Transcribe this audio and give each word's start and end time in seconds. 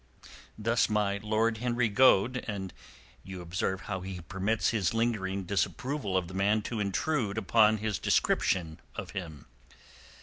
Thus 0.57 0.89
my 0.89 1.17
Lord 1.21 1.57
Henry 1.59 1.87
Goade, 1.87 2.43
and 2.47 2.73
you 3.23 3.39
observe 3.39 3.81
how 3.81 4.01
he 4.01 4.19
permits 4.21 4.71
his 4.71 4.95
lingering 4.95 5.43
disapproval 5.43 6.17
of 6.17 6.27
the 6.27 6.33
man 6.33 6.63
to 6.63 6.79
intrude 6.79 7.37
upon 7.37 7.77
his 7.77 7.99
description 7.99 8.79
of 8.95 9.11
him. 9.11 9.45